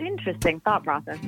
interesting 0.00 0.60
thought 0.60 0.84
process. 0.84 1.18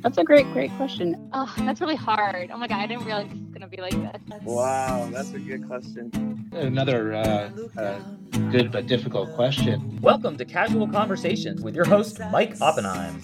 That's 0.00 0.18
a 0.18 0.24
great, 0.24 0.50
great 0.52 0.70
question. 0.76 1.30
Oh, 1.32 1.52
that's 1.58 1.80
really 1.80 1.96
hard. 1.96 2.50
Oh 2.52 2.58
my 2.58 2.68
god, 2.68 2.80
I 2.80 2.86
didn't 2.86 3.04
realize 3.04 3.26
it 3.26 3.32
was 3.32 3.48
gonna 3.52 3.66
be 3.66 3.78
like 3.78 3.92
this. 3.92 4.42
Wow, 4.42 5.08
that's 5.10 5.32
a 5.32 5.38
good 5.38 5.66
question. 5.66 6.48
Another 6.52 7.14
uh, 7.14 7.50
uh, 7.76 7.98
good 8.50 8.70
but 8.70 8.86
difficult 8.86 9.34
question. 9.34 9.98
Welcome 10.00 10.36
to 10.36 10.44
Casual 10.44 10.86
Conversations 10.88 11.62
with 11.62 11.74
your 11.74 11.86
host, 11.86 12.20
Mike 12.30 12.60
Oppenheim. 12.60 13.20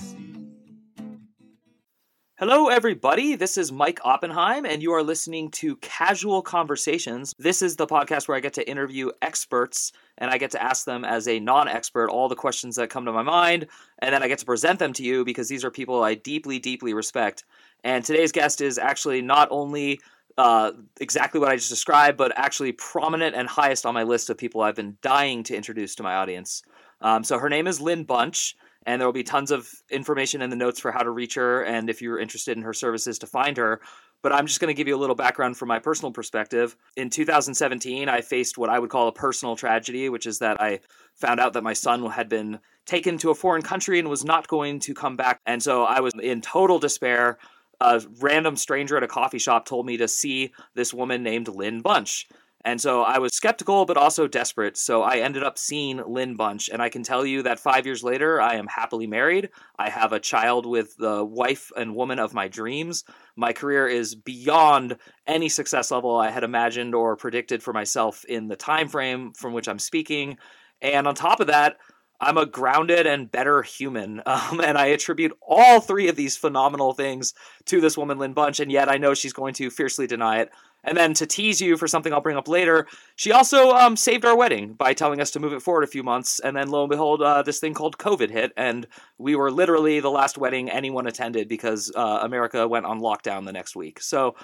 Hello, 2.44 2.66
everybody. 2.66 3.36
This 3.36 3.56
is 3.56 3.70
Mike 3.70 4.00
Oppenheim, 4.02 4.66
and 4.66 4.82
you 4.82 4.90
are 4.90 5.02
listening 5.04 5.48
to 5.52 5.76
Casual 5.76 6.42
Conversations. 6.42 7.32
This 7.38 7.62
is 7.62 7.76
the 7.76 7.86
podcast 7.86 8.26
where 8.26 8.36
I 8.36 8.40
get 8.40 8.54
to 8.54 8.68
interview 8.68 9.12
experts 9.22 9.92
and 10.18 10.28
I 10.28 10.38
get 10.38 10.50
to 10.50 10.60
ask 10.60 10.84
them 10.84 11.04
as 11.04 11.28
a 11.28 11.38
non 11.38 11.68
expert 11.68 12.10
all 12.10 12.28
the 12.28 12.34
questions 12.34 12.74
that 12.74 12.90
come 12.90 13.04
to 13.04 13.12
my 13.12 13.22
mind, 13.22 13.68
and 14.00 14.12
then 14.12 14.24
I 14.24 14.26
get 14.26 14.40
to 14.40 14.44
present 14.44 14.80
them 14.80 14.92
to 14.94 15.04
you 15.04 15.24
because 15.24 15.48
these 15.48 15.64
are 15.64 15.70
people 15.70 16.02
I 16.02 16.14
deeply, 16.14 16.58
deeply 16.58 16.94
respect. 16.94 17.44
And 17.84 18.04
today's 18.04 18.32
guest 18.32 18.60
is 18.60 18.76
actually 18.76 19.22
not 19.22 19.46
only 19.52 20.00
uh, 20.36 20.72
exactly 21.00 21.38
what 21.38 21.48
I 21.48 21.54
just 21.54 21.70
described, 21.70 22.18
but 22.18 22.32
actually 22.34 22.72
prominent 22.72 23.36
and 23.36 23.48
highest 23.48 23.86
on 23.86 23.94
my 23.94 24.02
list 24.02 24.30
of 24.30 24.36
people 24.36 24.62
I've 24.62 24.74
been 24.74 24.96
dying 25.00 25.44
to 25.44 25.54
introduce 25.54 25.94
to 25.94 26.02
my 26.02 26.16
audience. 26.16 26.64
Um, 27.02 27.22
so 27.22 27.38
her 27.38 27.48
name 27.48 27.68
is 27.68 27.80
Lynn 27.80 28.02
Bunch 28.02 28.56
and 28.86 29.00
there 29.00 29.08
will 29.08 29.12
be 29.12 29.22
tons 29.22 29.50
of 29.50 29.70
information 29.90 30.42
in 30.42 30.50
the 30.50 30.56
notes 30.56 30.80
for 30.80 30.92
how 30.92 31.02
to 31.02 31.10
reach 31.10 31.34
her 31.34 31.62
and 31.62 31.88
if 31.88 32.02
you're 32.02 32.18
interested 32.18 32.56
in 32.56 32.62
her 32.62 32.72
services 32.72 33.18
to 33.18 33.26
find 33.26 33.56
her. 33.56 33.80
But 34.22 34.32
i'm 34.32 34.46
just 34.46 34.60
going 34.60 34.74
to 34.74 34.76
give 34.76 34.88
you 34.88 34.96
a 34.96 34.98
little 34.98 35.16
background 35.16 35.56
from 35.56 35.68
my 35.68 35.78
personal 35.78 36.12
perspective. 36.12 36.76
In 36.96 37.10
2017 37.10 38.08
i 38.08 38.20
faced 38.20 38.58
what 38.58 38.70
i 38.70 38.78
would 38.78 38.90
call 38.90 39.08
a 39.08 39.12
personal 39.12 39.56
tragedy 39.56 40.08
which 40.08 40.26
is 40.26 40.38
that 40.40 40.60
i 40.60 40.80
found 41.14 41.40
out 41.40 41.52
that 41.54 41.64
my 41.64 41.72
son 41.72 42.08
had 42.10 42.28
been 42.28 42.60
taken 42.86 43.18
to 43.18 43.30
a 43.30 43.34
foreign 43.34 43.62
country 43.62 43.98
and 43.98 44.08
was 44.08 44.24
not 44.24 44.48
going 44.48 44.80
to 44.80 44.94
come 44.94 45.16
back. 45.16 45.40
And 45.46 45.62
so 45.62 45.84
i 45.84 46.00
was 46.00 46.14
in 46.20 46.40
total 46.40 46.78
despair. 46.78 47.38
A 47.80 48.00
random 48.20 48.56
stranger 48.56 48.96
at 48.96 49.02
a 49.02 49.08
coffee 49.08 49.40
shop 49.40 49.66
told 49.66 49.86
me 49.86 49.96
to 49.96 50.06
see 50.06 50.52
this 50.74 50.94
woman 50.94 51.24
named 51.24 51.48
lynn 51.48 51.80
bunch 51.80 52.28
and 52.64 52.80
so 52.80 53.02
I 53.02 53.18
was 53.18 53.34
skeptical, 53.34 53.84
but 53.86 53.96
also 53.96 54.28
desperate. 54.28 54.76
So 54.76 55.02
I 55.02 55.16
ended 55.16 55.42
up 55.42 55.58
seeing 55.58 56.00
Lynn 56.06 56.36
Bunch. 56.36 56.68
And 56.68 56.80
I 56.80 56.88
can 56.88 57.02
tell 57.02 57.26
you 57.26 57.42
that 57.42 57.58
five 57.58 57.86
years 57.86 58.04
later, 58.04 58.40
I 58.40 58.54
am 58.54 58.68
happily 58.68 59.06
married. 59.06 59.50
I 59.78 59.90
have 59.90 60.12
a 60.12 60.20
child 60.20 60.64
with 60.64 60.96
the 60.96 61.24
wife 61.24 61.72
and 61.76 61.96
woman 61.96 62.20
of 62.20 62.34
my 62.34 62.46
dreams. 62.46 63.04
My 63.36 63.52
career 63.52 63.88
is 63.88 64.14
beyond 64.14 64.96
any 65.26 65.48
success 65.48 65.90
level 65.90 66.16
I 66.16 66.30
had 66.30 66.44
imagined 66.44 66.94
or 66.94 67.16
predicted 67.16 67.62
for 67.62 67.72
myself 67.72 68.24
in 68.26 68.46
the 68.46 68.56
time 68.56 68.88
frame 68.88 69.32
from 69.32 69.52
which 69.52 69.68
I'm 69.68 69.80
speaking. 69.80 70.36
And 70.80 71.08
on 71.08 71.16
top 71.16 71.40
of 71.40 71.48
that, 71.48 71.78
I'm 72.20 72.38
a 72.38 72.46
grounded 72.46 73.04
and 73.08 73.30
better 73.30 73.62
human. 73.62 74.22
Um, 74.32 74.60
and 74.60 74.78
I 74.78 74.86
attribute 74.86 75.36
all 75.42 75.80
three 75.80 76.08
of 76.08 76.16
these 76.16 76.36
phenomenal 76.36 76.94
things 76.94 77.34
to 77.66 77.80
this 77.80 77.98
woman, 77.98 78.18
Lynn 78.18 78.32
Bunch. 78.32 78.60
And 78.60 78.72
yet 78.72 78.88
I 78.88 78.96
know 78.96 79.14
she's 79.14 79.32
going 79.32 79.52
to 79.54 79.68
fiercely 79.68 80.06
deny 80.06 80.40
it. 80.40 80.50
And 80.84 80.96
then 80.96 81.14
to 81.14 81.26
tease 81.26 81.60
you 81.60 81.76
for 81.76 81.86
something 81.86 82.12
I'll 82.12 82.20
bring 82.20 82.36
up 82.36 82.48
later, 82.48 82.86
she 83.16 83.32
also 83.32 83.70
um, 83.70 83.96
saved 83.96 84.24
our 84.24 84.36
wedding 84.36 84.74
by 84.74 84.94
telling 84.94 85.20
us 85.20 85.30
to 85.32 85.40
move 85.40 85.52
it 85.52 85.62
forward 85.62 85.84
a 85.84 85.88
few 85.88 86.02
months. 86.02 86.40
And 86.40 86.56
then 86.56 86.70
lo 86.70 86.82
and 86.82 86.90
behold, 86.90 87.22
uh, 87.22 87.42
this 87.42 87.60
thing 87.60 87.74
called 87.74 87.98
COVID 87.98 88.30
hit, 88.30 88.52
and 88.56 88.86
we 89.18 89.36
were 89.36 89.50
literally 89.50 90.00
the 90.00 90.10
last 90.10 90.38
wedding 90.38 90.70
anyone 90.70 91.06
attended 91.06 91.48
because 91.48 91.92
uh, 91.94 92.20
America 92.22 92.66
went 92.66 92.86
on 92.86 93.00
lockdown 93.00 93.44
the 93.44 93.52
next 93.52 93.76
week. 93.76 94.00
So 94.00 94.34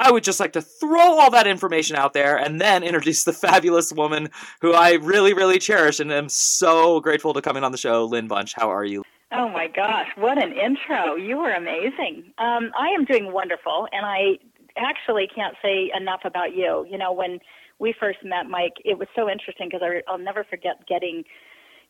I 0.00 0.12
would 0.12 0.22
just 0.22 0.38
like 0.38 0.52
to 0.52 0.62
throw 0.62 1.18
all 1.18 1.30
that 1.32 1.46
information 1.46 1.96
out 1.96 2.12
there 2.12 2.36
and 2.36 2.60
then 2.60 2.82
introduce 2.82 3.24
the 3.24 3.32
fabulous 3.48 3.92
woman 3.92 4.30
who 4.60 4.72
I 4.72 4.92
really, 4.92 5.32
really 5.32 5.58
cherish 5.58 6.00
and 6.00 6.12
am 6.12 6.28
so 6.28 7.00
grateful 7.00 7.34
to 7.34 7.42
come 7.42 7.56
in 7.56 7.64
on 7.64 7.72
the 7.72 7.78
show, 7.78 8.04
Lynn 8.04 8.28
Bunch. 8.28 8.54
How 8.54 8.70
are 8.70 8.84
you? 8.84 9.02
Oh 9.30 9.48
my 9.48 9.66
gosh, 9.66 10.08
what 10.16 10.42
an 10.42 10.52
intro. 10.52 11.14
You 11.16 11.40
are 11.40 11.52
amazing. 11.52 12.32
Um, 12.38 12.70
I 12.78 12.88
am 12.88 13.04
doing 13.04 13.30
wonderful, 13.30 13.86
and 13.92 14.06
I 14.06 14.38
actually 14.78 15.28
can't 15.34 15.56
say 15.62 15.90
enough 15.96 16.20
about 16.24 16.54
you. 16.54 16.86
You 16.88 16.98
know, 16.98 17.12
when 17.12 17.38
we 17.78 17.94
first 17.98 18.18
met, 18.24 18.46
Mike, 18.48 18.74
it 18.84 18.98
was 18.98 19.08
so 19.14 19.28
interesting 19.28 19.68
because 19.70 19.82
I'll 20.08 20.18
never 20.18 20.44
forget 20.44 20.86
getting, 20.88 21.24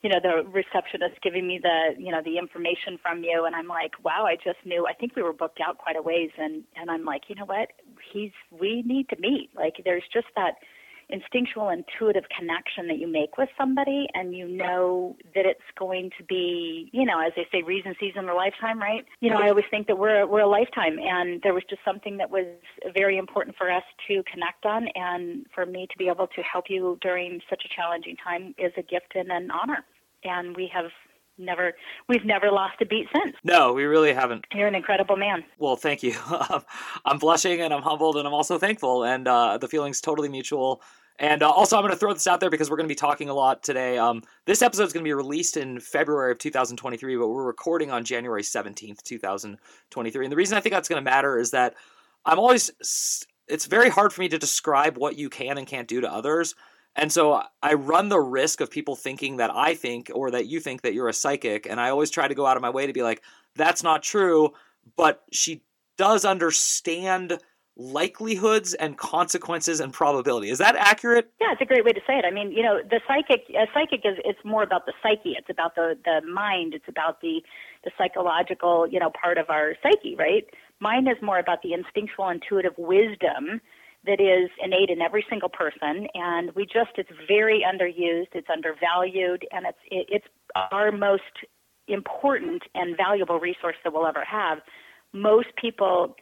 you 0.03 0.11
know, 0.11 0.19
the 0.23 0.49
receptionist 0.49 1.21
giving 1.23 1.47
me 1.47 1.59
the, 1.63 1.95
you 1.99 2.13
know, 2.13 2.21
the 2.25 2.39
information 2.39 2.99
from 3.03 3.23
you, 3.23 3.45
and 3.47 3.55
I'm 3.55 3.69
like, 3.69 3.93
wow, 4.05 4.27
I 4.27 4.37
just 4.37 4.59
knew. 4.65 4.87
I 4.87 4.95
think 4.95 5.17
we 5.17 5.23
were 5.23 5.33
booked 5.33 5.61
out 5.67 5.79
quite 5.79 5.97
a 5.97 6.03
ways, 6.03 6.31
and 6.39 6.63
and 6.77 6.91
I'm 6.91 7.05
like, 7.05 7.23
you 7.29 7.35
know 7.35 7.47
what, 7.47 7.69
he's 8.13 8.33
we 8.51 8.83
need 8.87 9.09
to 9.11 9.17
meet. 9.19 9.51
Like, 9.57 9.83
there's 9.85 10.05
just 10.13 10.29
that 10.37 10.55
instinctual, 11.11 11.71
intuitive 11.71 12.25
connection 12.37 12.87
that 12.89 12.99
you 12.99 13.07
make 13.07 13.39
with 13.39 13.49
somebody, 13.57 14.07
and 14.15 14.35
you 14.35 14.47
know 14.47 15.17
that 15.35 15.47
it's 15.47 15.61
going 15.79 16.11
to 16.19 16.25
be, 16.25 16.91
you 16.93 17.05
know, 17.05 17.21
as 17.21 17.33
they 17.37 17.47
say, 17.51 17.63
reason, 17.63 17.95
season, 17.99 18.29
or 18.29 18.35
lifetime, 18.35 18.81
right? 18.81 19.05
You 19.21 19.31
know, 19.31 19.39
I 19.39 19.49
always 19.49 19.65
think 19.71 19.87
that 19.87 19.99
we're 19.99 20.27
we're 20.27 20.41
a 20.41 20.49
lifetime, 20.49 20.99
and 20.99 21.41
there 21.43 21.55
was 21.55 21.65
just 21.69 21.83
something 21.85 22.19
that 22.19 22.31
was 22.31 22.47
very 22.95 23.17
important 23.17 23.57
for 23.57 23.71
us 23.71 23.85
to 24.09 24.23
connect 24.31 24.67
on, 24.67 24.89
and 24.95 25.47
for 25.55 25.65
me 25.65 25.87
to 25.91 25.99
be 25.99 26.09
able 26.09 26.27
to 26.29 26.43
help 26.43 26.67
you 26.69 26.99
during 27.01 27.41
such 27.49 27.63
a 27.65 27.69
challenging 27.75 28.17
time 28.23 28.55
is 28.59 28.73
a 28.77 28.83
gift 28.83 29.15
and 29.15 29.31
an 29.31 29.51
honor. 29.51 29.85
And 30.25 30.57
we 30.57 30.71
have 30.75 30.91
never 31.39 31.75
we've 32.09 32.25
never 32.25 32.51
lost 32.51 32.81
a 32.81 32.87
beat 32.87 33.07
since. 33.15 33.37
No, 33.45 33.73
we 33.73 33.85
really 33.85 34.13
haven't. 34.13 34.45
You're 34.55 34.69
an 34.69 34.75
incredible 34.75 35.17
man. 35.17 35.45
Well, 35.59 35.77
thank 35.77 36.03
you. 36.03 36.15
I'm 37.05 37.19
blushing 37.19 37.61
and 37.61 37.73
I'm 37.73 37.83
humbled 37.83 38.17
and 38.17 38.27
I'm 38.27 38.35
also 38.35 38.59
thankful, 38.59 39.05
and 39.05 39.27
uh, 39.27 39.59
the 39.59 39.69
feeling's 39.69 40.01
totally 40.01 40.29
mutual. 40.29 40.83
And 41.19 41.43
uh, 41.43 41.51
also, 41.51 41.77
I'm 41.77 41.83
going 41.83 41.93
to 41.93 41.99
throw 41.99 42.13
this 42.13 42.29
out 42.29 42.39
there 42.39 42.51
because 42.51 42.71
we're 42.71 42.77
going 42.77 42.89
to 42.89 42.93
be 42.93 42.97
talking 42.97 43.29
a 43.29 43.35
lot 43.35 43.63
today. 43.65 43.99
Um, 43.99 44.23
this 44.47 44.63
episode 44.63 44.85
is 44.85 44.93
going 44.93 45.03
to 45.03 45.09
be 45.09 45.13
released 45.13 45.57
in 45.57 45.81
February 45.81 46.31
of 46.31 46.39
2023, 46.39 47.17
but 47.17 47.29
we're 47.29 47.43
recording 47.43 47.91
on 47.91 48.05
January 48.05 48.43
17th, 48.43 49.03
2023. 49.03 50.25
And 50.25 50.33
the 50.33 50.37
reason 50.37 50.57
I 50.57 50.61
think 50.61 50.75
that's 50.75 50.89
going 50.89 51.03
to 51.03 51.11
matter 51.11 51.37
is 51.37 51.51
that 51.51 51.75
I'm 52.25 52.39
always, 52.39 52.71
it's 53.49 53.67
very 53.67 53.91
hard 53.91 54.13
for 54.13 54.21
me 54.21 54.29
to 54.29 54.39
describe 54.39 54.97
what 54.97 55.19
you 55.19 55.29
can 55.29 55.59
and 55.59 55.67
can't 55.67 55.89
do 55.89 56.01
to 56.03 56.13
others. 56.13 56.55
And 56.97 57.13
so 57.13 57.43
I 57.63 57.75
run 57.75 58.09
the 58.09 58.21
risk 58.21 58.61
of 58.61 58.71
people 58.71 58.97
thinking 58.97 59.37
that 59.37 59.51
I 59.55 59.75
think 59.75 60.11
or 60.15 60.31
that 60.33 60.47
you 60.47 60.59
think 60.59 60.83
that 60.83 60.95
you're 60.95 61.09
a 61.09 61.13
psychic. 61.13 61.67
And 61.67 61.81
I 61.81 61.91
always 61.91 62.11
try 62.11 62.27
to 62.27 62.35
go 62.35 62.47
out 62.47 62.57
of 62.57 62.63
my 62.63 62.71
way 62.71 62.87
to 62.87 62.93
be 62.93 63.03
like, 63.03 63.23
that's 63.55 63.83
not 63.83 64.03
true. 64.03 64.53
But 64.97 65.23
she 65.31 65.63
does 65.97 66.25
understand 66.25 67.39
likelihoods 67.79 68.75
and 68.75 68.99
consequences 68.99 69.79
and 69.79 69.93
probability. 69.93 70.51
Is 70.51 70.59
that 70.59 70.75
accurate? 70.77 71.31
Yeah, 71.41 71.53
it's 71.53 71.63
a 71.63 71.65
great 71.65 71.85
way 71.85 71.93
to 71.93 72.01
say 72.07 72.19
it. 72.19 72.25
I 72.25 72.33
mean, 72.33 72.51
you 72.51 72.63
know, 72.63 72.81
the 72.83 73.01
psychic 73.07 73.45
a 73.51 73.67
psychic 73.73 74.01
is 74.05 74.19
it's 74.25 74.45
more 74.45 74.65
about 74.65 74.85
the 74.85 74.93
psyche. 75.01 75.37
It's 75.39 75.49
about 75.49 75.77
the 75.77 75.97
the 76.05 76.21
mind. 76.27 76.75
It's 76.75 76.89
about 76.89 77.21
the 77.21 77.41
the 77.85 77.93
psychological, 77.97 78.87
you 78.89 78.99
know, 78.99 79.11
part 79.11 79.39
of 79.39 79.49
our 79.49 79.75
psyche, 79.83 80.17
right? 80.17 80.45
Mine 80.81 81.07
is 81.07 81.17
more 81.23 81.39
about 81.39 81.63
the 81.63 81.73
instinctual 81.73 82.29
intuitive 82.29 82.75
wisdom 82.77 83.61
that 84.05 84.21
is 84.21 84.51
innate 84.63 84.91
in 84.91 85.01
every 85.01 85.25
single 85.29 85.49
person. 85.49 86.07
And 86.15 86.55
we 86.55 86.65
just 86.65 86.91
it's 86.97 87.11
very 87.27 87.65
underused, 87.67 88.29
it's 88.33 88.49
undervalued 88.53 89.47
and 89.51 89.67
it's 89.67 89.79
it, 89.91 90.07
it's 90.11 90.27
our 90.71 90.93
most 90.93 91.23
important 91.89 92.63
and 92.75 92.97
valuable 92.97 93.41
resource 93.41 93.77
that 93.85 93.93
we'll 93.93 94.07
ever 94.07 94.25
have. 94.25 94.59
Most 95.13 95.49
people 95.61 96.17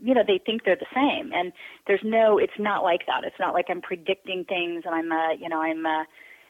you 0.00 0.14
know 0.14 0.22
they 0.26 0.40
think 0.44 0.64
they're 0.64 0.76
the 0.76 0.86
same. 0.94 1.32
And 1.32 1.52
there's 1.86 2.02
no 2.04 2.38
it's 2.38 2.58
not 2.58 2.82
like 2.82 3.06
that. 3.06 3.24
It's 3.24 3.38
not 3.40 3.54
like 3.54 3.66
i'm 3.68 3.80
predicting 3.80 4.44
things 4.48 4.84
and 4.86 4.94
i'm 4.94 5.12
a 5.12 5.34
you 5.38 5.48
know 5.48 5.60
i'm 5.60 5.84
a, 5.86 6.04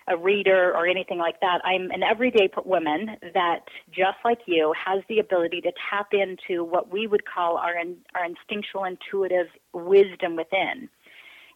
a 0.09 0.17
reader 0.17 0.75
or 0.75 0.87
anything 0.87 1.19
like 1.19 1.41
that 1.41 1.61
i'm 1.65 1.91
an 1.91 2.03
everyday 2.03 2.49
woman 2.65 3.17
that 3.35 3.65
just 3.91 4.19
like 4.25 4.39
you 4.47 4.73
has 4.73 5.03
the 5.09 5.19
ability 5.19 5.61
to 5.61 5.73
tap 5.91 6.09
into 6.13 6.65
what 6.65 6.91
we 6.93 7.07
would 7.07 7.25
call 7.25 7.57
our 7.57 7.75
our 8.15 8.25
instinctual 8.25 8.85
intuitive 8.85 9.47
wisdom 9.73 10.37
within. 10.37 10.89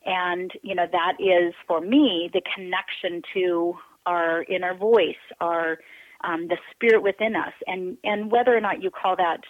And 0.05 0.51
you 0.63 0.75
know 0.75 0.87
that 0.91 1.15
is 1.21 1.55
for 1.67 1.81
me 1.81 2.31
the 2.33 2.43
connection 2.55 3.23
to 3.35 3.75
our 4.07 4.43
inner 4.45 4.75
voice 4.75 5.15
our 5.41 5.79
um, 6.25 6.49
the 6.49 6.57
spirit 6.71 7.03
within 7.03 7.37
us. 7.37 7.53
And 7.67 7.97
and 8.05 8.31
whether 8.31 8.57
or 8.57 8.61
not 8.61 8.83
you 8.83 8.91
call 8.91 9.17
that 9.17 9.41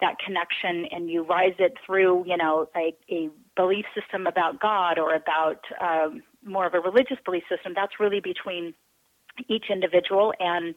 that 0.00 0.14
connection 0.24 0.86
and 0.92 1.10
you 1.10 1.24
rise 1.24 1.56
it 1.58 1.74
through, 1.84 2.24
you 2.24 2.36
know, 2.36 2.68
a, 2.76 2.94
a 3.10 3.28
belief 3.56 3.84
system 4.00 4.28
about 4.28 4.60
God 4.60 4.96
or 4.96 5.14
about 5.14 5.60
um, 5.80 6.22
more 6.44 6.66
of 6.66 6.74
a 6.74 6.80
religious 6.80 7.18
belief 7.24 7.44
system, 7.48 7.72
that's 7.74 8.00
really 8.00 8.20
between 8.20 8.74
each 9.48 9.66
individual 9.70 10.32
and 10.40 10.74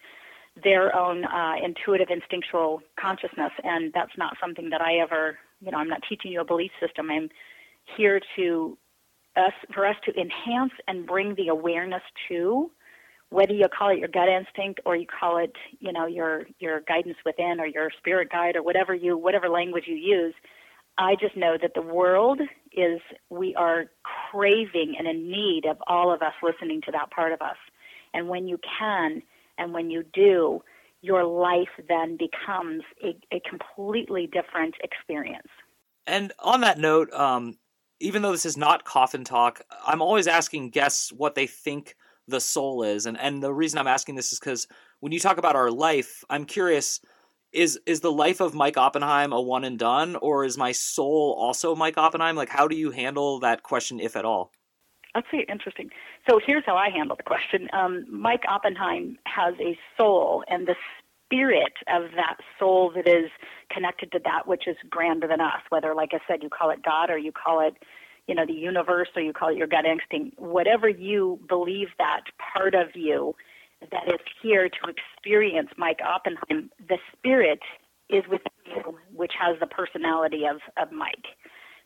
their 0.63 0.95
own 0.95 1.25
uh, 1.25 1.55
intuitive 1.63 2.09
instinctual 2.09 2.81
consciousness. 2.99 3.51
And 3.63 3.91
that's 3.93 4.11
not 4.17 4.35
something 4.41 4.69
that 4.69 4.81
I 4.81 4.97
ever, 4.97 5.37
you 5.61 5.71
know, 5.71 5.77
I'm 5.77 5.87
not 5.87 6.01
teaching 6.07 6.31
you 6.31 6.41
a 6.41 6.45
belief 6.45 6.71
system. 6.79 7.09
I'm 7.09 7.29
here 7.97 8.19
to 8.35 8.77
us 9.37 9.53
for 9.73 9.85
us 9.85 9.95
to 10.05 10.11
enhance 10.19 10.73
and 10.87 11.07
bring 11.07 11.35
the 11.35 11.47
awareness 11.47 12.03
to 12.27 12.69
whether 13.29 13.53
you 13.53 13.65
call 13.69 13.89
it 13.89 13.97
your 13.97 14.09
gut 14.09 14.27
instinct 14.27 14.81
or 14.85 14.97
you 14.97 15.07
call 15.07 15.37
it, 15.37 15.55
you 15.79 15.93
know, 15.93 16.05
your 16.05 16.43
your 16.59 16.81
guidance 16.81 17.15
within 17.25 17.59
or 17.59 17.65
your 17.65 17.89
spirit 17.97 18.29
guide 18.29 18.57
or 18.57 18.63
whatever 18.63 18.93
you 18.93 19.17
whatever 19.17 19.49
language 19.49 19.85
you 19.87 19.95
use, 19.95 20.33
I 20.97 21.15
just 21.15 21.37
know 21.37 21.57
that 21.61 21.73
the 21.73 21.81
world 21.81 22.41
is 22.73 22.99
we 23.29 23.55
are 23.55 23.85
craving 24.03 24.95
and 24.97 25.07
in 25.07 25.29
need 25.29 25.65
of 25.65 25.77
all 25.87 26.13
of 26.13 26.21
us 26.21 26.33
listening 26.41 26.81
to 26.81 26.91
that 26.91 27.11
part 27.11 27.31
of 27.33 27.41
us. 27.41 27.57
And 28.13 28.29
when 28.29 28.47
you 28.47 28.59
can 28.79 29.21
and 29.57 29.73
when 29.73 29.89
you 29.89 30.03
do, 30.13 30.61
your 31.01 31.23
life 31.23 31.69
then 31.87 32.17
becomes 32.17 32.83
a, 33.03 33.17
a 33.35 33.41
completely 33.41 34.27
different 34.27 34.75
experience. 34.83 35.47
And 36.07 36.31
on 36.39 36.61
that 36.61 36.77
note, 36.77 37.11
um, 37.13 37.57
even 37.99 38.21
though 38.21 38.31
this 38.31 38.45
is 38.45 38.57
not 38.57 38.85
coffin 38.85 39.23
talk, 39.23 39.61
I'm 39.85 40.01
always 40.01 40.27
asking 40.27 40.69
guests 40.69 41.11
what 41.11 41.35
they 41.35 41.47
think 41.47 41.95
the 42.27 42.39
soul 42.39 42.83
is. 42.83 43.05
And 43.05 43.19
and 43.19 43.41
the 43.41 43.53
reason 43.53 43.79
I'm 43.79 43.87
asking 43.87 44.15
this 44.15 44.31
is 44.31 44.39
because 44.39 44.67
when 44.99 45.11
you 45.11 45.19
talk 45.19 45.37
about 45.37 45.55
our 45.55 45.71
life, 45.71 46.23
I'm 46.29 46.45
curious 46.45 47.01
is 47.53 47.79
is 47.85 48.01
the 48.01 48.11
life 48.11 48.39
of 48.39 48.53
Mike 48.53 48.77
Oppenheim 48.77 49.33
a 49.33 49.41
one 49.41 49.63
and 49.63 49.77
done, 49.77 50.15
or 50.15 50.45
is 50.45 50.57
my 50.57 50.71
soul 50.71 51.35
also 51.37 51.75
Mike 51.75 51.97
Oppenheim? 51.97 52.35
Like, 52.35 52.49
how 52.49 52.67
do 52.67 52.75
you 52.75 52.91
handle 52.91 53.39
that 53.39 53.63
question, 53.63 53.99
if 53.99 54.15
at 54.15 54.25
all? 54.25 54.51
That's 55.13 55.27
very 55.29 55.45
interesting. 55.49 55.89
So 56.29 56.39
here's 56.45 56.63
how 56.65 56.75
I 56.75 56.89
handle 56.89 57.17
the 57.17 57.23
question. 57.23 57.67
Um, 57.73 58.05
Mike 58.09 58.43
Oppenheim 58.47 59.17
has 59.25 59.53
a 59.59 59.77
soul, 59.97 60.43
and 60.47 60.67
the 60.67 60.75
spirit 61.25 61.73
of 61.87 62.11
that 62.15 62.37
soul 62.59 62.91
that 62.95 63.07
is 63.07 63.29
connected 63.69 64.11
to 64.11 64.19
that 64.23 64.47
which 64.47 64.67
is 64.67 64.75
grander 64.89 65.27
than 65.27 65.41
us. 65.41 65.61
Whether, 65.69 65.93
like 65.93 66.11
I 66.13 66.19
said, 66.27 66.43
you 66.43 66.49
call 66.49 66.69
it 66.69 66.83
God 66.83 67.09
or 67.09 67.17
you 67.17 67.31
call 67.31 67.65
it, 67.65 67.73
you 68.27 68.35
know, 68.35 68.45
the 68.45 68.53
universe 68.53 69.09
or 69.15 69.21
you 69.21 69.33
call 69.33 69.49
it 69.49 69.57
your 69.57 69.67
gut 69.67 69.85
instinct. 69.85 70.39
Whatever 70.39 70.87
you 70.89 71.39
believe 71.47 71.87
that 71.97 72.21
part 72.53 72.75
of 72.75 72.95
you 72.95 73.35
that 73.89 74.07
is 74.07 74.19
here 74.41 74.69
to 74.69 74.89
experience 74.89 75.69
Mike 75.77 75.99
Oppenheim, 76.05 76.69
the 76.87 76.97
spirit 77.11 77.59
is 78.09 78.23
within 78.29 78.51
you, 78.65 78.97
which 79.13 79.31
has 79.39 79.57
the 79.59 79.67
personality 79.67 80.43
of, 80.45 80.57
of 80.77 80.91
Mike. 80.91 81.25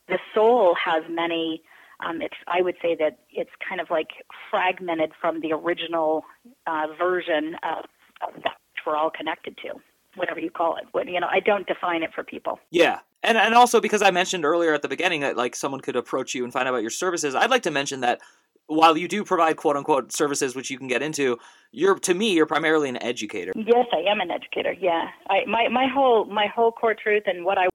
The 0.07 0.19
soul 0.33 0.75
has 0.83 1.03
many. 1.09 1.61
Um, 2.05 2.21
it's 2.21 2.35
I 2.47 2.61
would 2.61 2.75
say 2.81 2.95
that 2.95 3.19
it's 3.31 3.51
kind 3.67 3.79
of 3.79 3.89
like 3.89 4.09
fragmented 4.51 5.11
from 5.19 5.39
the 5.39 5.53
original 5.53 6.25
uh, 6.67 6.87
version 6.97 7.55
of, 7.63 7.85
of 8.27 8.43
that 8.43 8.57
which 8.73 8.85
we're 8.85 8.97
all 8.97 9.09
connected 9.09 9.57
to, 9.59 9.79
whatever 10.15 10.39
you 10.39 10.51
call 10.51 10.75
it. 10.75 10.83
What, 10.91 11.07
you 11.07 11.19
know, 11.19 11.29
I 11.31 11.39
don't 11.39 11.65
define 11.65 12.03
it 12.03 12.11
for 12.13 12.23
people. 12.23 12.59
Yeah, 12.69 12.99
and 13.23 13.37
and 13.37 13.53
also 13.53 13.79
because 13.79 14.01
I 14.01 14.11
mentioned 14.11 14.43
earlier 14.45 14.73
at 14.73 14.81
the 14.81 14.89
beginning 14.89 15.21
that 15.21 15.37
like 15.37 15.55
someone 15.55 15.79
could 15.79 15.95
approach 15.95 16.35
you 16.35 16.43
and 16.43 16.51
find 16.51 16.67
out 16.67 16.73
about 16.73 16.81
your 16.81 16.91
services, 16.91 17.33
I'd 17.33 17.49
like 17.49 17.63
to 17.63 17.71
mention 17.71 18.01
that 18.01 18.19
while 18.67 18.97
you 18.97 19.07
do 19.07 19.23
provide 19.23 19.57
quote 19.57 19.77
unquote 19.77 20.11
services 20.11 20.55
which 20.55 20.69
you 20.69 20.77
can 20.77 20.87
get 20.87 21.01
into, 21.01 21.37
you're 21.71 21.97
to 21.99 22.13
me 22.13 22.33
you're 22.33 22.45
primarily 22.45 22.89
an 22.89 23.01
educator. 23.01 23.51
Yes, 23.55 23.85
I 23.93 24.09
am 24.09 24.21
an 24.21 24.31
educator. 24.31 24.73
Yeah, 24.73 25.09
I, 25.29 25.45
my 25.47 25.67
my 25.69 25.87
whole 25.87 26.25
my 26.25 26.47
whole 26.47 26.71
core 26.71 26.95
truth 26.95 27.23
and 27.25 27.45
what 27.45 27.57
I. 27.57 27.67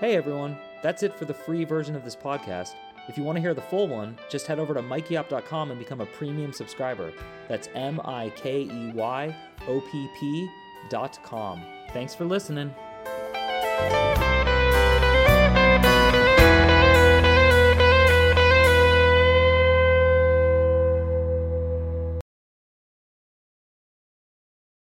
Hey 0.00 0.16
everyone, 0.16 0.56
that's 0.82 1.02
it 1.02 1.18
for 1.18 1.24
the 1.24 1.34
free 1.34 1.64
version 1.64 1.96
of 1.96 2.04
this 2.04 2.16
podcast. 2.16 2.74
If 3.08 3.16
you 3.16 3.22
want 3.22 3.36
to 3.36 3.40
hear 3.40 3.54
the 3.54 3.62
full 3.62 3.86
one, 3.86 4.18
just 4.28 4.46
head 4.46 4.58
over 4.58 4.74
to 4.74 4.82
mikeyopp.com 4.82 5.70
and 5.70 5.78
become 5.78 6.00
a 6.00 6.06
premium 6.06 6.52
subscriber. 6.52 7.12
That's 7.48 7.68
M 7.74 8.00
I 8.04 8.30
K 8.36 8.62
E 8.62 8.92
Y 8.94 9.36
O 9.68 9.80
P 9.80 10.08
P 10.18 10.48
dot 10.90 11.18
com. 11.22 11.62
Thanks 11.92 12.14
for 12.14 12.24
listening. 12.24 12.74